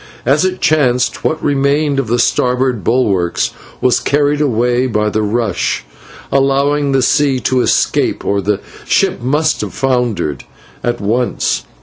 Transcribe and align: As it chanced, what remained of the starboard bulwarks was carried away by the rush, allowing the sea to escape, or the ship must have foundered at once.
As 0.25 0.43
it 0.43 0.61
chanced, 0.61 1.23
what 1.23 1.43
remained 1.43 1.99
of 1.99 2.07
the 2.07 2.17
starboard 2.17 2.83
bulwarks 2.83 3.51
was 3.81 3.99
carried 3.99 4.41
away 4.41 4.87
by 4.87 5.11
the 5.11 5.21
rush, 5.21 5.85
allowing 6.31 6.91
the 6.91 7.03
sea 7.03 7.39
to 7.41 7.61
escape, 7.61 8.25
or 8.25 8.41
the 8.41 8.61
ship 8.83 9.21
must 9.21 9.61
have 9.61 9.75
foundered 9.75 10.43
at 10.83 10.99
once. 11.01 11.65